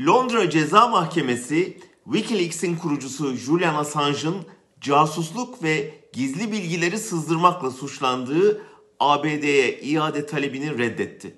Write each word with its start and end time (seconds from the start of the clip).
Londra 0.00 0.50
Ceza 0.50 0.88
Mahkemesi 0.88 1.78
Wikileaks'in 2.04 2.76
kurucusu 2.76 3.36
Julian 3.36 3.74
Assange'ın 3.74 4.36
casusluk 4.80 5.62
ve 5.62 5.94
gizli 6.12 6.52
bilgileri 6.52 6.98
sızdırmakla 6.98 7.70
suçlandığı 7.70 8.62
ABD'ye 9.00 9.80
iade 9.80 10.26
talebini 10.26 10.78
reddetti. 10.78 11.34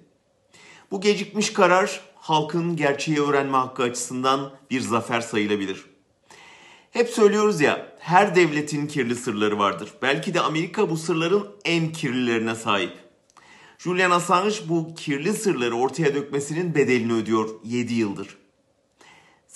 Bu 0.91 1.01
gecikmiş 1.01 1.53
karar 1.53 2.01
halkın 2.15 2.77
gerçeği 2.77 3.21
öğrenme 3.21 3.57
hakkı 3.57 3.83
açısından 3.83 4.53
bir 4.71 4.81
zafer 4.81 5.21
sayılabilir. 5.21 5.85
Hep 6.91 7.09
söylüyoruz 7.09 7.61
ya 7.61 7.97
her 7.99 8.37
devletin 8.37 8.87
kirli 8.87 9.17
sırları 9.17 9.59
vardır. 9.59 9.93
Belki 10.03 10.35
de 10.35 10.41
Amerika 10.41 10.91
bu 10.91 10.97
sırların 10.97 11.47
en 11.65 11.93
kirlilerine 11.93 12.55
sahip. 12.55 12.93
Julian 13.79 14.11
Assange 14.11 14.55
bu 14.69 14.95
kirli 14.95 15.33
sırları 15.33 15.75
ortaya 15.75 16.15
dökmesinin 16.15 16.75
bedelini 16.75 17.13
ödüyor 17.13 17.49
7 17.65 17.95
yıldır. 17.95 18.46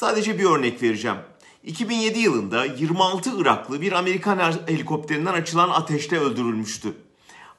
Sadece 0.00 0.38
bir 0.38 0.44
örnek 0.44 0.82
vereceğim. 0.82 1.16
2007 1.64 2.18
yılında 2.18 2.64
26 2.64 3.30
Iraklı 3.40 3.80
bir 3.80 3.92
Amerikan 3.92 4.38
helikopterinden 4.66 5.32
açılan 5.32 5.68
ateşte 5.68 6.18
öldürülmüştü. 6.18 6.92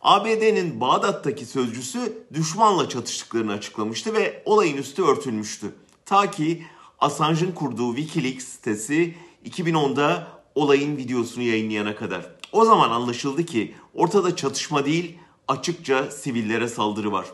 ABD'nin 0.02 0.82
Bağdat'taki 0.82 1.46
sözcüsü 1.46 2.26
düşmanla 2.34 2.90
çatıştıklarını 2.90 3.52
açıklamıştı 3.52 4.14
ve 4.14 4.44
olayın 4.46 4.78
üstü 4.78 5.04
örtülmüştü. 5.04 5.76
Ta 6.06 6.32
ki 6.32 6.64
Assange'ın 7.00 7.52
kurduğu 7.52 7.96
Wikileaks 7.96 8.46
sitesi 8.46 9.16
2010'da 9.46 10.28
olayın 10.56 10.98
videosunu 10.98 11.44
yayınlayana 11.44 11.96
kadar. 11.96 12.26
O 12.52 12.66
zaman 12.66 12.92
anlaşıldı 12.92 13.46
ki 13.46 13.76
ortada 13.94 14.36
çatışma 14.36 14.86
değil 14.86 15.18
açıkça 15.48 16.12
sivillere 16.12 16.68
saldırı 16.68 17.12
var. 17.12 17.26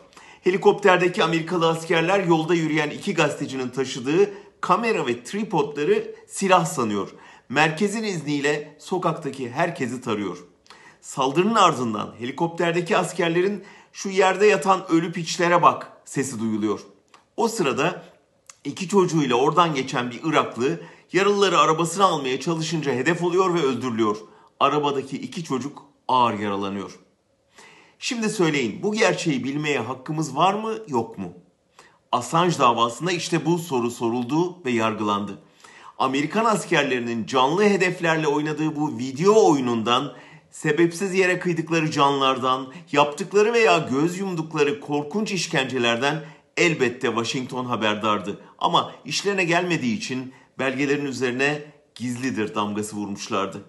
Helikopterdeki 0.44 1.24
Amerikalı 1.24 1.68
askerler 1.68 2.24
yolda 2.24 2.54
yürüyen 2.54 2.90
iki 2.90 3.14
gazetecinin 3.14 3.68
taşıdığı 3.68 4.30
kamera 4.60 5.06
ve 5.06 5.24
tripodları 5.24 6.14
silah 6.26 6.66
sanıyor. 6.66 7.08
Merkezin 7.48 8.02
izniyle 8.02 8.76
sokaktaki 8.78 9.50
herkesi 9.50 10.00
tarıyor. 10.00 10.38
Saldırının 11.00 11.54
ardından 11.54 12.14
helikopterdeki 12.18 12.96
askerlerin 12.96 13.64
şu 13.92 14.08
yerde 14.08 14.46
yatan 14.46 14.92
ölü 14.92 15.12
piçlere 15.12 15.62
bak 15.62 15.92
sesi 16.04 16.40
duyuluyor. 16.40 16.80
O 17.36 17.48
sırada 17.48 18.02
iki 18.64 18.88
çocuğuyla 18.88 19.36
oradan 19.36 19.74
geçen 19.74 20.10
bir 20.10 20.20
Iraklı 20.24 20.80
yaralıları 21.12 21.58
arabasına 21.58 22.04
almaya 22.04 22.40
çalışınca 22.40 22.92
hedef 22.92 23.22
oluyor 23.22 23.54
ve 23.54 23.62
öldürülüyor. 23.62 24.16
Arabadaki 24.60 25.16
iki 25.16 25.44
çocuk 25.44 25.84
ağır 26.08 26.38
yaralanıyor. 26.38 26.98
Şimdi 27.98 28.30
söyleyin 28.30 28.82
bu 28.82 28.92
gerçeği 28.92 29.44
bilmeye 29.44 29.78
hakkımız 29.78 30.36
var 30.36 30.54
mı 30.54 30.78
yok 30.88 31.18
mu? 31.18 31.32
Assange 32.12 32.58
davasında 32.58 33.12
işte 33.12 33.46
bu 33.46 33.58
soru 33.58 33.90
soruldu 33.90 34.64
ve 34.64 34.70
yargılandı. 34.70 35.38
Amerikan 35.98 36.44
askerlerinin 36.44 37.26
canlı 37.26 37.64
hedeflerle 37.64 38.26
oynadığı 38.26 38.76
bu 38.76 38.98
video 38.98 39.50
oyunundan, 39.50 40.12
sebepsiz 40.50 41.14
yere 41.14 41.38
kıydıkları 41.38 41.90
canlardan, 41.90 42.72
yaptıkları 42.92 43.52
veya 43.52 43.78
göz 43.78 44.18
yumdukları 44.18 44.80
korkunç 44.80 45.32
işkencelerden 45.32 46.24
elbette 46.56 47.08
Washington 47.08 47.64
haberdardı. 47.64 48.40
Ama 48.58 48.92
işlerine 49.04 49.44
gelmediği 49.44 49.96
için 49.96 50.32
belgelerin 50.58 51.06
üzerine 51.06 51.62
gizlidir 51.94 52.54
damgası 52.54 52.96
vurmuşlardı. 52.96 53.62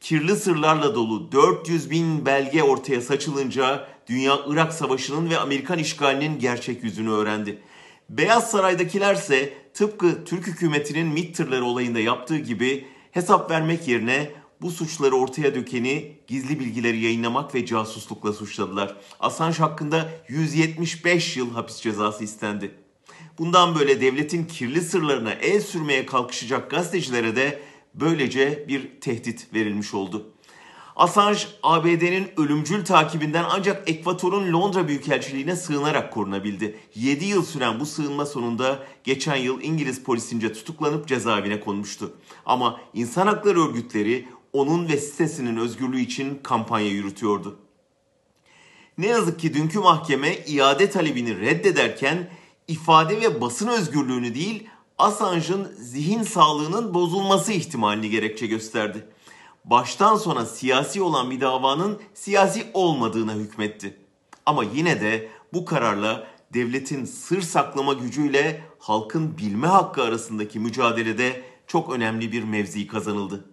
Kirli 0.00 0.36
sırlarla 0.36 0.94
dolu 0.94 1.32
400 1.32 1.90
bin 1.90 2.26
belge 2.26 2.62
ortaya 2.62 3.00
saçılınca 3.00 3.88
dünya 4.08 4.38
Irak 4.46 4.72
Savaşı'nın 4.72 5.30
ve 5.30 5.38
Amerikan 5.38 5.78
işgalinin 5.78 6.38
gerçek 6.38 6.84
yüzünü 6.84 7.10
öğrendi. 7.10 7.62
Beyaz 8.10 8.50
Saray'dakilerse 8.50 9.52
tıpkı 9.74 10.24
Türk 10.24 10.46
hükümetinin 10.46 11.06
MİT 11.06 11.40
olayında 11.40 12.00
yaptığı 12.00 12.38
gibi 12.38 12.86
hesap 13.10 13.50
vermek 13.50 13.88
yerine 13.88 14.30
bu 14.62 14.70
suçları 14.70 15.16
ortaya 15.16 15.54
dökeni 15.54 16.16
gizli 16.26 16.60
bilgileri 16.60 16.98
yayınlamak 16.98 17.54
ve 17.54 17.66
casuslukla 17.66 18.32
suçladılar. 18.32 18.96
Assange 19.20 19.58
hakkında 19.58 20.10
175 20.28 21.36
yıl 21.36 21.54
hapis 21.54 21.80
cezası 21.80 22.24
istendi. 22.24 22.74
Bundan 23.38 23.78
böyle 23.78 24.00
devletin 24.00 24.44
kirli 24.44 24.80
sırlarına 24.80 25.32
el 25.32 25.60
sürmeye 25.60 26.06
kalkışacak 26.06 26.70
gazetecilere 26.70 27.36
de 27.36 27.62
böylece 27.94 28.64
bir 28.68 29.00
tehdit 29.00 29.54
verilmiş 29.54 29.94
oldu. 29.94 30.32
Assange 30.98 31.38
ABD'nin 31.62 32.30
ölümcül 32.36 32.84
takibinden 32.84 33.44
ancak 33.50 33.90
Ekvator'un 33.90 34.52
Londra 34.52 34.88
Büyükelçiliğine 34.88 35.56
sığınarak 35.56 36.12
korunabildi. 36.12 36.78
7 36.94 37.24
yıl 37.24 37.44
süren 37.44 37.80
bu 37.80 37.86
sığınma 37.86 38.26
sonunda 38.26 38.78
geçen 39.04 39.36
yıl 39.36 39.62
İngiliz 39.62 40.02
polisince 40.02 40.52
tutuklanıp 40.52 41.08
cezaevine 41.08 41.60
konmuştu. 41.60 42.12
Ama 42.46 42.80
insan 42.94 43.26
hakları 43.26 43.68
örgütleri 43.68 44.28
onun 44.52 44.88
ve 44.88 44.96
sitesinin 44.96 45.56
özgürlüğü 45.56 46.00
için 46.00 46.40
kampanya 46.42 46.88
yürütüyordu. 46.88 47.58
Ne 48.98 49.06
yazık 49.06 49.40
ki 49.40 49.54
dünkü 49.54 49.78
mahkeme 49.78 50.36
iade 50.36 50.90
talebini 50.90 51.40
reddederken 51.40 52.30
ifade 52.68 53.20
ve 53.20 53.40
basın 53.40 53.68
özgürlüğünü 53.68 54.34
değil 54.34 54.68
Assange'ın 54.98 55.72
zihin 55.78 56.22
sağlığının 56.22 56.94
bozulması 56.94 57.52
ihtimalini 57.52 58.10
gerekçe 58.10 58.46
gösterdi. 58.46 59.06
Baştan 59.70 60.16
sona 60.16 60.46
siyasi 60.46 61.02
olan 61.02 61.30
bir 61.30 61.40
davanın 61.40 62.00
siyasi 62.14 62.66
olmadığına 62.74 63.34
hükmetti. 63.34 63.98
Ama 64.46 64.64
yine 64.64 65.00
de 65.00 65.28
bu 65.52 65.64
kararla 65.64 66.26
devletin 66.54 67.04
sır 67.04 67.42
saklama 67.42 67.92
gücüyle 67.92 68.64
halkın 68.78 69.38
bilme 69.38 69.66
hakkı 69.66 70.02
arasındaki 70.02 70.58
mücadelede 70.58 71.42
çok 71.66 71.92
önemli 71.92 72.32
bir 72.32 72.44
mevzi 72.44 72.86
kazanıldı. 72.86 73.44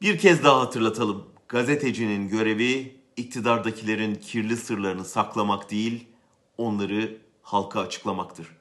Bir 0.00 0.18
kez 0.18 0.44
daha 0.44 0.60
hatırlatalım. 0.60 1.26
Gazetecinin 1.48 2.28
görevi 2.28 3.00
iktidardakilerin 3.16 4.14
kirli 4.14 4.56
sırlarını 4.56 5.04
saklamak 5.04 5.70
değil, 5.70 6.08
onları 6.58 7.18
halka 7.42 7.80
açıklamaktır. 7.80 8.59